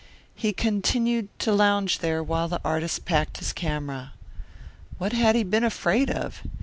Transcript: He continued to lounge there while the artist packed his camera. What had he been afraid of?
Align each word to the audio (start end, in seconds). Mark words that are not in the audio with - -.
He 0.33 0.51
continued 0.51 1.27
to 1.37 1.53
lounge 1.53 1.99
there 1.99 2.23
while 2.23 2.47
the 2.47 2.59
artist 2.65 3.05
packed 3.05 3.37
his 3.37 3.53
camera. 3.53 4.13
What 4.97 5.13
had 5.13 5.35
he 5.35 5.43
been 5.43 5.63
afraid 5.63 6.09
of? 6.09 6.41